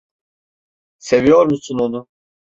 [0.99, 2.07] Seviyor musun onu?